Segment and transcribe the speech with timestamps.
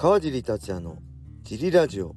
[0.00, 0.96] 川尻達也の
[1.42, 2.14] ジリラジオ。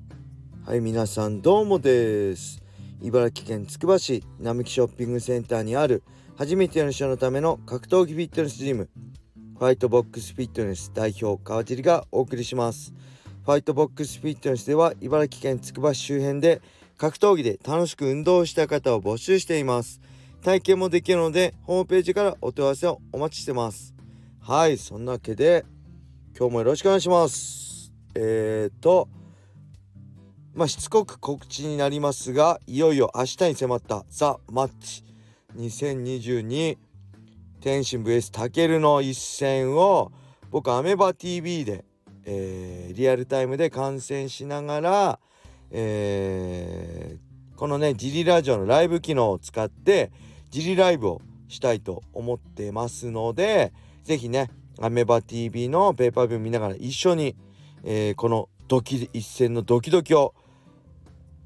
[0.65, 2.63] はい皆さんどうもです。
[3.01, 6.01] 茨城県つくば市並木ショッピングセンターにある
[6.37, 8.89] 初めての人のための格闘技フィットネスジム。
[9.59, 12.93] ファイトボックスフィットネス代表川尻がお送りします。
[13.43, 16.61] ファイトボックスフィットネスでは茨城県つくば市周辺で
[16.97, 19.99] 格闘技で楽しく運動した方を募集しています。
[20.41, 23.93] 体験もできるのでホームページからお問い合わせをお待ちしてます。
[24.39, 25.65] はいそんなわけで
[26.39, 27.62] 今日もよろしくお願いします。
[28.15, 29.07] えーと
[30.53, 35.03] まあしつこく告知になりますがいよいよ明日に迫ったザ・マッチ
[35.57, 36.77] 2022
[37.59, 40.11] 天心 VS たけるの一戦を
[40.51, 41.85] 僕アメバ TV で、
[42.25, 45.19] えー、リアルタイムで観戦しながら、
[45.71, 50.11] えー、このねジリラジオのライブ機能を使って
[50.51, 57.35] ジリライブをしたいと思ってますので是非ねアメバ TV のペーパービュー見ながら一緒に、
[57.83, 60.33] えー、このドキ一戦のドキドキを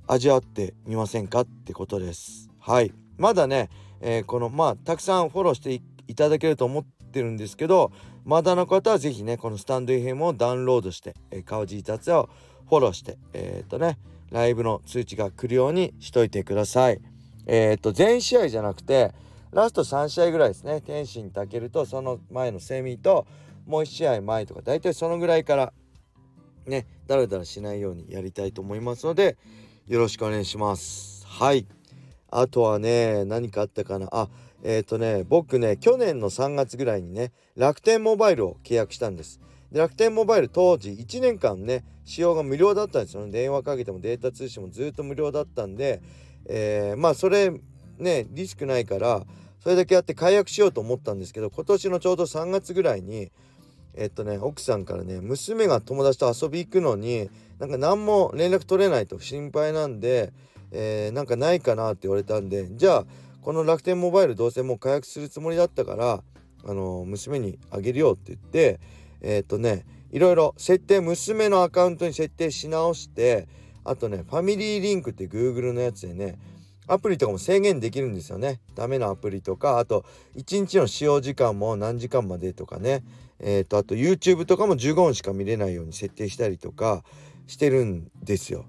[0.07, 2.49] 味わってみませんかってことです。
[2.59, 2.93] はい。
[3.17, 3.69] まだね、
[4.01, 7.91] えー、このまあたくさんフォローしていただけると思ってるんですけど
[8.23, 12.29] まだの方は是非ねこのスタンド FM をダウンロードして、えー、川尻達也を
[12.69, 13.97] フォローしてえっ、とね
[14.31, 16.99] ライブの通知が来るようにしといてください。
[17.45, 19.13] えっ、と全試合じゃなくて
[19.51, 23.25] ラスト3試合ぐらいですね天心健とその前のセミと
[23.65, 25.73] もう1試合前とか大体そのぐらいから
[26.67, 29.37] ねだらだらしないようにやりたいと思いますので
[29.87, 31.25] よろしくお願いします。
[31.25, 31.65] はい。
[32.29, 34.07] あとはね何かあったかな？
[34.11, 34.29] あ
[34.63, 39.39] えっ、ー、とね僕ね去年の3月ぐらいにね楽天モバイルを契約したんです。
[39.71, 43.31] で楽天モバイル当時1年間ね使用が無料だったんですよね。
[43.31, 46.01] 電話かけてもデータ通信もずっと無料だったんで
[46.47, 47.51] えー、まあそれ
[47.97, 49.25] ねリスクないから
[49.59, 53.31] それだけやって解約しようと思ったんですけど今年のちょうど3月ぐらいに
[53.97, 60.31] えっとね奥さんからね娘が友達と遊び行くのになんか何も連絡取れないと心配なんで、
[60.71, 63.05] えー、なんかないかなって言われたんでじゃあ
[63.41, 66.23] この楽天モバイルどうせもう解約するつもりだったから
[66.65, 68.79] あの娘にあげるよって言って
[69.21, 73.47] え、っとねいろいろ設定娘のアカウントに設定し直して
[73.83, 76.37] あとねファミリーリンクって Google のやつでね
[76.87, 78.61] アプリとかも制限できるんですよね。
[78.73, 80.05] ダメなアプリとかあと
[80.37, 83.03] 1日の使用時間も何時間までとかね。
[83.39, 87.03] え、ー、とあと YouTube とかも15分しか見れないように設定したりとか
[87.47, 88.65] してるんですよ。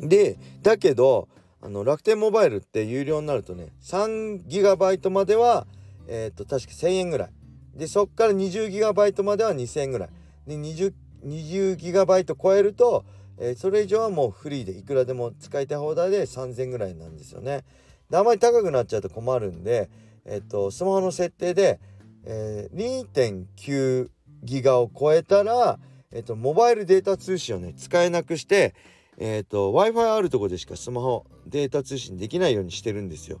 [0.00, 1.28] でだけど
[1.60, 5.66] あの楽天モバイルって有料になるとね 3GB までは
[6.08, 7.30] え、ー、と確か1000円ぐらい。
[7.74, 10.08] でそっから 20GB までは2000円ぐらい。
[10.46, 10.92] で 20,
[11.24, 13.04] 20GB 超えると
[13.38, 17.64] えー、それ以上はもうフリーでいくらでも使いたい放題で3000円ぐらいなんですよね。
[18.10, 19.90] であまり高くなっちゃうと困るんで、
[20.24, 21.80] えっと、スマホの設定で、
[22.24, 24.08] えー、2.9
[24.42, 25.78] ギガを超えたら、
[26.10, 28.74] えっと、モバイルデータ通信をね使えなくして、
[29.18, 33.40] えっと、w i f i あるとこでしかスマホデータ通信できないようにしてるんですよ。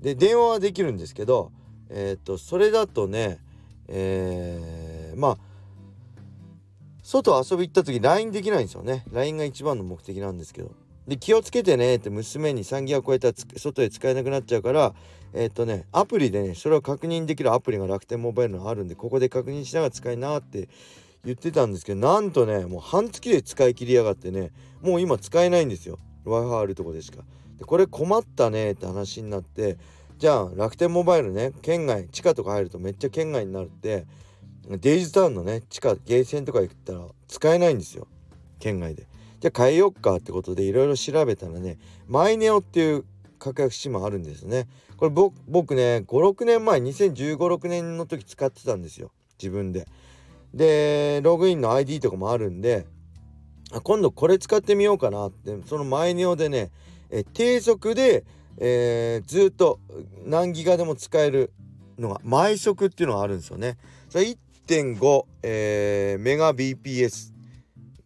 [0.00, 1.50] で電話はできるんですけど、
[1.88, 3.38] えっとそれだとね、
[3.88, 5.38] えー、まあ
[7.02, 10.72] 外遊び行った時 LINE できないんですよね LINE が一番の目的なんですけど
[11.08, 14.94] で気をつけてねって娘に3ギガ超えたら外で使えなくなっちゃうから
[15.34, 20.68] えー、っとねアプリでねそれを確認できるアプリが楽天モバイルのあるんでここで確認しながら使いなって
[21.24, 24.50] 言ってたんですけどなんとねもう半月で使い切りやがってね
[24.80, 25.98] もう今使えないんですよ。
[26.26, 27.18] Wi-Fi あるとこでしか。
[27.58, 29.76] でこれ困ったねって話になって
[30.18, 34.06] じゃあ楽天モバイルね県外地下とか入るとめっちゃ県外になるって
[34.68, 38.06] デイズタウンのね地下ゲーセンとか行ったら使えないんですよ。
[38.58, 39.06] 県外で。
[39.44, 41.76] じゃあ変えよっかってことでいろいろ調べたらね
[42.08, 43.04] マイネオっていう
[43.38, 44.66] 格安 SIM あるんですね。
[44.96, 49.86] これ僕ね56年前2015,6年の時使ってたんですよ自分で。
[50.54, 52.86] でログインの ID とかもあるんで
[53.82, 56.70] 今度これ使ってみようかなってそのマイネオでね
[57.10, 58.24] え低速で、
[58.56, 59.78] えー、ずっと
[60.24, 61.52] 何ギガでも使える
[61.98, 63.76] のが毎速っていうのがあるんですよね。
[64.08, 64.24] それ
[64.66, 67.33] 1.5、えー、メガ BPS。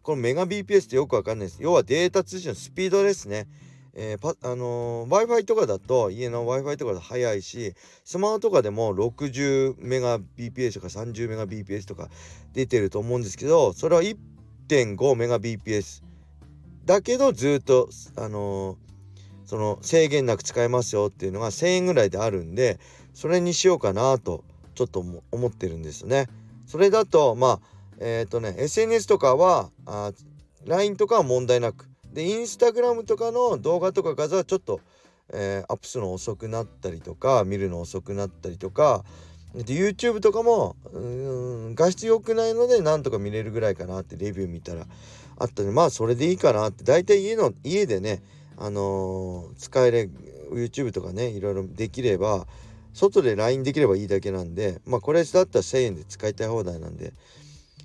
[0.08, 1.62] このメガ BPS ってよくわかんないです。
[1.62, 3.46] 要はデータ通信のスピードですね。
[3.93, 7.75] えー、あのー、Wi-Fi とかだと家の Wi-Fi とかだと速いし
[8.05, 12.08] スマホとかでも60メガ BPS とか30メガ BPS とか
[12.55, 16.02] 出てると思うんですけどそれは1.5メガ BPS
[16.87, 18.76] だけどずっとあのー、
[19.44, 22.78] その制限なく使えますよっていうのが1000円ぐらいであるんで
[23.12, 24.43] それにしようかなと
[24.75, 26.28] ちょっと思ってるんですね。
[26.66, 30.12] それだとまあえっ、ー、とね SNS とかはあ
[30.66, 31.86] LINE とかは問題なく。
[32.12, 34.80] でインスタグラムとかの動画とか画像はちょっと、
[35.32, 39.04] えー、アップするの遅くなったりとか見るの遅くなったりとか。
[39.54, 40.76] で YouTube とかも
[41.74, 44.86] 画質良くないのでなんとか見れるぐらいかなってレビュー見たら。
[45.40, 46.84] あったんでまあそれでいいかなって。
[46.84, 48.22] 大体家の家でね
[48.56, 50.10] あのー、使えれ
[50.50, 52.46] YouTube とかねいろいろできれば
[52.92, 57.12] 外で LINE できればいいだけなんでまあこれだったら1000円で使いたい放題なんで。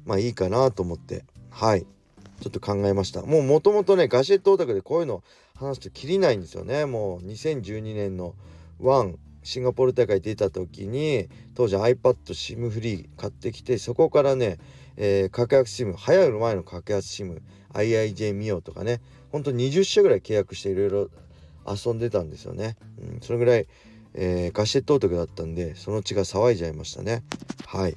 [0.05, 1.25] まあいいかなと思って。
[1.49, 1.85] はい。
[2.41, 3.21] ちょっと考えました。
[3.21, 5.23] もうもともとねガジェットオタクでこういうの
[5.55, 6.85] 話すときりないんですよね。
[6.85, 8.35] もう2012年の
[8.81, 14.57] 1シンガポール大会出た時に当時 iPadSIM フリー買ってきてそこからね、
[14.95, 17.41] えー、格安 SIM 流行る前の格安 SIM
[17.73, 19.01] IIJ ミオとかね
[19.31, 21.09] ほんと20社ぐらい契約していろいろ
[21.67, 23.67] 遊んでたんですよね、うん、それぐらい、
[24.13, 27.23] えー、ガシェットオタクだったんでその血が騒いじゃいましたね。
[27.67, 27.95] はい。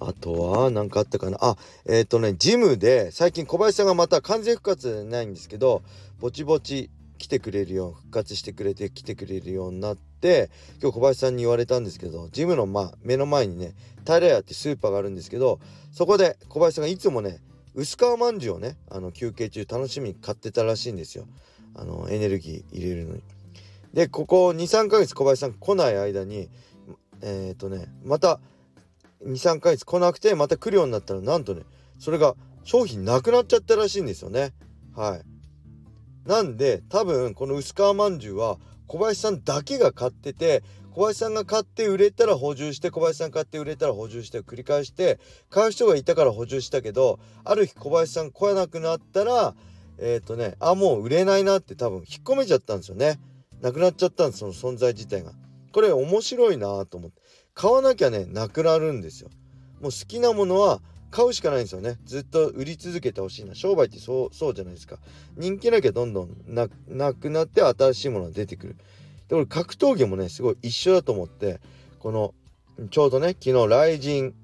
[0.00, 1.38] あとは何かあったかな？
[1.40, 1.56] あ
[1.86, 5.82] えっ、ー、とねジムで最近小林さんがまた完全復活ないんですけど
[6.20, 10.50] ぼちぼち来てくれるよう復活してくれて来てくれるようになって
[10.80, 13.74] 今日小林さんに言われたんですけどジムの、ま、目の前にね
[14.06, 15.60] 平屋ってスーパーがあるんですけど
[15.92, 17.40] そこで小林さんがいつもね
[17.74, 21.26] 薄皮まんじゅうをねあの休憩中楽しみに買ってたらしいんですよ
[21.74, 23.22] あのエネルギー入れるのに。
[23.92, 26.48] でここ23ヶ月小林さん来ない間に
[27.20, 28.40] えっ、ー、とねまた
[29.26, 31.62] 23ヶ月来なくてまた来るようになったらなんとね
[31.98, 32.34] それが
[32.64, 34.52] 商品なくなっちゃったらしいんですよね。
[34.94, 36.28] はい。
[36.28, 40.62] なんで多分この薄皮まんじゅうは小林さんだけが買ってて
[40.92, 45.18] 小林さんが買って売れたら補充して小林さん買って売れたら補充して繰り返して
[45.48, 49.54] 買う人がいたから補充したけどある日小林さん来なくなったら
[49.98, 53.20] えっ、ー、とねあもう売れないなって多分引っ込めちゃったんですよね。
[53.60, 55.32] なくなっちゃったんですその存在自体が。
[55.72, 57.20] これ面白いなと思って。
[57.54, 59.30] 買わなきゃねなくなるんですよ。
[59.80, 60.80] もう好きなものは
[61.10, 61.98] 買うしかないんですよね。
[62.04, 63.54] ずっと売り続けてほしいな。
[63.54, 64.98] 商売ってそうそうじゃないですか。
[65.36, 66.68] 人気なきゃどんどんな
[67.14, 68.76] くなって新しいものが出てくる。
[69.28, 71.60] で俺格闘技もねすごい一緒だと思って
[71.98, 72.34] この
[72.90, 74.34] ちょうどね昨日ライジン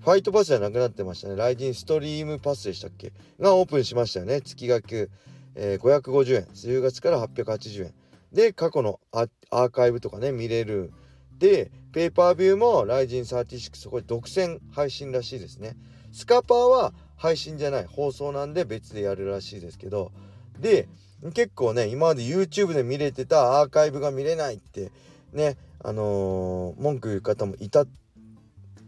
[0.00, 1.36] ファイトパスじゃなくなってましたね。
[1.36, 3.12] ライジンストリームパスでしたっけ？
[3.40, 4.40] がオープンしましたよね。
[4.40, 5.10] 月額、
[5.54, 7.94] えー、550円10月から880円。
[8.32, 10.92] で過去のアーカイブとかね見れる。
[11.38, 15.74] でペーパービューもライジン36こで独占配信らしいですね。
[16.12, 20.12] スカパーは配信じゃない放送なんで別でやるらしいですけど。
[20.60, 20.86] で
[21.34, 24.92] 結構ね今まで YouTube で見れてたアーカイブが見れないって
[25.32, 27.84] ねあのー、文句言う方もいた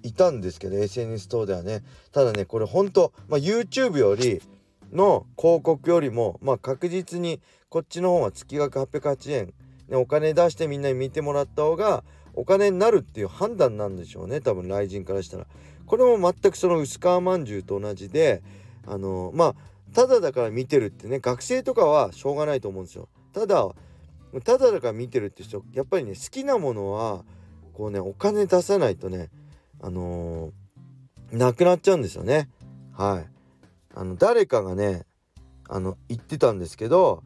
[0.05, 1.83] いたんですけど SNS 等ではね。
[2.13, 4.41] ただねこれほんと、まあ、YouTube より
[4.93, 7.41] の広告よりもまあ確実に
[7.71, 9.53] こっちの方は月額808円、
[9.89, 12.05] ね、お金出してみんなに見てもらった方が
[12.41, 15.47] お金になるっていう判断なんでしょうね多分雷神からしたら。
[15.85, 18.43] これも全くその薄皮まんじゅうと同じで
[18.87, 19.55] あのまあ
[19.93, 23.09] ただだから見てるってね学生とかはしょうがないと思うんですよ。
[23.33, 23.69] ただ
[24.45, 27.25] ただだから見てるって人やっぱりね好きなものは
[27.75, 29.29] こうねお金出さないとね
[29.83, 32.49] あのー、なくなっちゃうんですよね。
[32.97, 33.27] はい。
[33.95, 35.05] あの誰かがね
[35.69, 37.25] あの言ってたんですけど、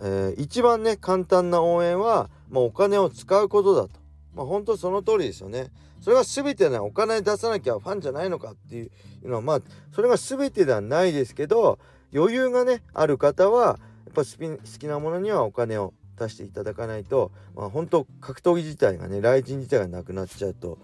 [0.00, 4.05] えー、一番ね簡単な応援は、まあ、お金を使うことだと。
[4.36, 5.70] まあ本当その通りですよね。
[6.00, 8.90] それが全てねお金出さなきゃファンじゃないのかっていう
[9.28, 9.60] のはまあ
[9.92, 11.78] それが全てではないですけど
[12.14, 20.78] 余裕がねある方はやっぱ好きなものにはお金を出していただかないとまあ本当格闘技自体がね雷神自体がなくなっちゃうと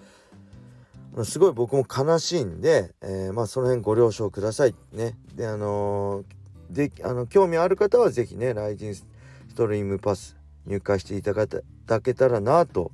[1.25, 5.15] すごい僕も悲しいんで、えー、まあその辺ご了承くださいね。
[5.35, 9.05] であのー、であの興味ある方は是非ねライジンス
[9.55, 12.93] トリームパス入会していただけたらなと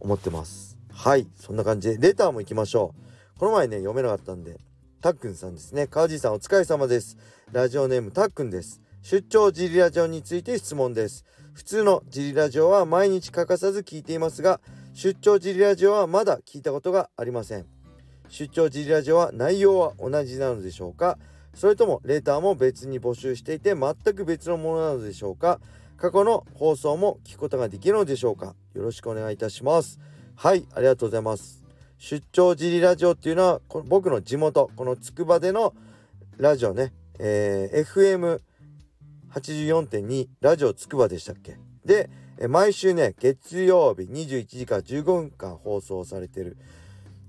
[0.00, 0.78] 思ってます。
[0.92, 2.08] はいそんな感じで。
[2.08, 2.94] レターも行きましょ
[3.36, 3.38] う。
[3.38, 4.58] この前ね読めなかったんで。
[5.00, 5.86] たっくんさんですね。
[5.86, 7.16] 川地さんお疲れ様です。
[7.52, 8.80] ラジオネームたっくんです。
[9.02, 11.24] 出張ジリラジオについて質問です。
[11.54, 14.60] 普通のジリラジオは毎日欠かさず聞いていますが
[14.94, 17.66] 出張ジリラジオはまだ聞いたことがありません。
[18.28, 21.16] 出張ジリラジオは内容は同じなのでしょうか？
[21.54, 25.60] それともレターも別に募集していて全く別のものなのでしょうか？
[25.98, 28.54] 過去の放送も聞くことができるのでしょうか？
[28.74, 29.98] よろしくお願いいたします。
[30.36, 31.64] はいありがとうございます。
[31.98, 35.74] 出張ジリラジオっていうのはこの僕の地元このつくばでの
[36.36, 38.40] ラジオね、えー、
[39.32, 41.56] FM84.2 ラジオつくばでしたっけ？
[41.84, 42.08] で
[42.48, 46.56] 毎週ね月曜日21時から15分間放送されてる、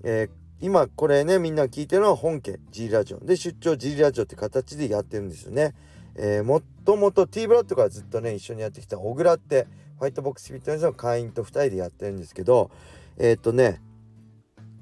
[0.04, 3.18] えー、今これねみんな聞いてるのは本家 G ラジオ。
[3.18, 5.74] で出張 G ラジオって形でやってるんですよね、
[6.16, 12.70] えー、もともと T ブラッドからずっとね一緒にやってきた小倉ってホワイトボックスフィットネスの会員と2人でやってるんですけど
[13.16, 13.80] えー、っとね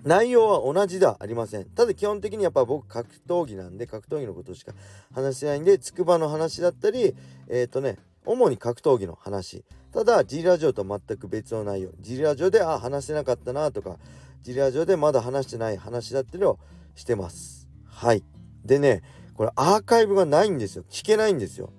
[0.05, 1.65] 内容は同じではありません。
[1.65, 4.73] ただ基本的にやっぱ僕格闘技なんで格闘技のことしか
[5.13, 7.15] 話せないんで筑波の話だったり
[7.49, 9.65] えー、っとね主に格闘技の話。
[9.93, 11.91] ただ G ラジオと全く別の内容。
[12.01, 13.99] G ラジオであ話せなかったなとか
[14.43, 16.59] G ラジオでまだ話してない話だってのを
[16.95, 17.69] してます。
[17.85, 18.23] はい。
[18.65, 19.03] でね
[19.39, 20.85] これアーカイブがないんですよ。
[20.91, 21.71] 聞けないんですよ。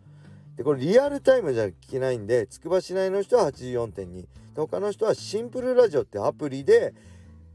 [0.55, 6.93] でこれリアルタイムじゃ聞けないんでつくば市内の人は84.2他の人はシンプルラジオってアプリで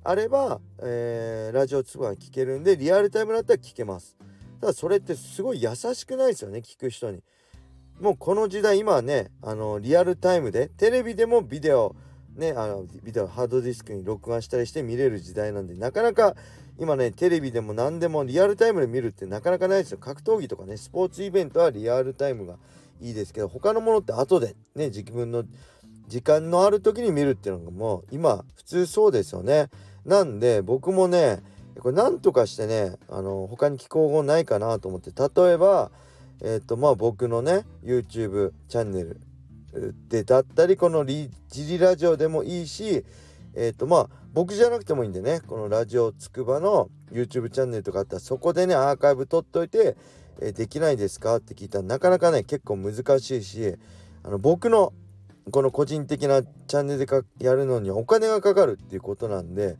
[0.02, 4.18] あれば、えー、ラジオつくばが聞けるんでリアルタイムだったら聞けます。
[4.60, 7.22] ただそれってすごい優しくないですよね聞く人に。
[7.98, 11.96] もうこの時代今はねあのリアルタイムでテレビでもビデオ
[12.36, 16.36] ねあのビデオハードディスクに録画したりして見れる時代なんでなかなか
[16.78, 19.98] 今ねテレビでも何でもリアルタイムで見るってなかなかないですよ。
[19.98, 22.56] 格闘技とかねスポーツイベントはリアルタイムが
[23.00, 25.44] いいですけど他のものって後でね自分の
[26.08, 29.70] 時間のある時に見るっていうのがもう今普通そうですよね。
[30.04, 31.42] なんで僕もね
[31.80, 35.90] これなんとかしてねあの他に聞こう語ないかなと思って例えば
[36.42, 39.20] えっ、ー、とまあ僕のね YouTube チャンネル
[40.08, 43.04] でだったりこのリジリラジオでもいいし
[43.54, 49.96] えっ、ー、とまあ僕じゃなくてもいいんでねこのラジオつくばの YouTube チャンネルとかあったらそこでねアーカイブ取っといて、
[50.40, 51.36] えー、できないですか？
[51.36, 53.76] って聞いたらなかなかね結構難しいし
[54.22, 54.92] あの僕の
[55.50, 57.06] この個人的なチャンネルで
[57.38, 59.76] やるのにお金がかかるっていうことなんで、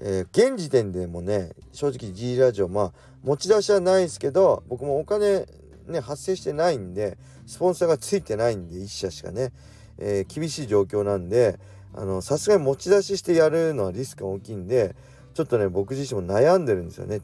[0.00, 5.46] えー、現時点でもね正直 G ラジオまあ持ち出しはないですけど僕もお金
[5.86, 7.16] ね発生してないんで
[7.46, 9.52] スポンサーがついてないんで1社しかね、
[9.98, 11.58] えー、厳しい状況なんで
[11.96, 14.96] あのさすがに持ち出ししてやるのはリスクが大きいんで
[15.32, 17.20] ちょっとね僕自身も悩んでるんですよね。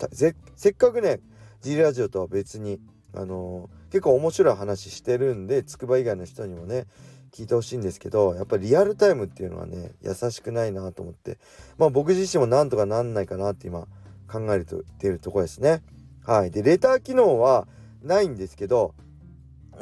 [0.57, 1.21] せっかくね
[1.61, 2.81] G ラジオとは別に
[3.15, 6.87] あの、結構面白い話してるんでつくば以外の人にもね
[7.33, 11.39] 聞いてほしいんですけどやっぱりリアルタイムっていうのはね優しくないなと思って。
[11.79, 13.87] まあ僕自身もなんとかなんないかなって今
[14.31, 15.83] 考えているとこですね。
[16.25, 16.51] はい。
[16.51, 17.67] でレター機能は
[18.03, 18.95] ないんですけど、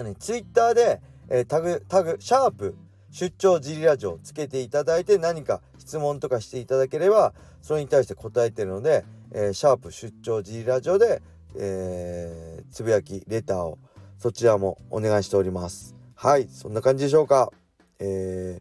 [0.03, 2.75] ね、ツイッターで、えー、タグ、タグ、シャープ、
[3.11, 11.23] 出張ジリラジオつけていただいて何か質問とかしていただければそれに対して答えてるので、えー、シャープ出張ジリラジオで、
[11.57, 13.79] えー、つぶやきレターを
[14.19, 15.95] そちらもお願いしております。
[16.15, 17.53] はいそんな感じでしょうか。
[18.01, 18.61] え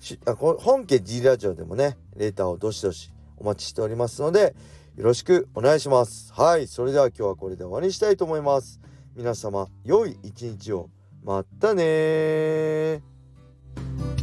[0.00, 4.54] ー、あ本家 G ラジオでもねレターをどしどしお待ちしておりますので
[4.96, 6.32] よろしくお願いします。
[6.32, 8.80] はいそれでは今日はこれで終わりにしたいと思います。
[9.14, 10.90] 皆様良い一日を。
[11.22, 13.13] またね
[13.76, 14.13] thank you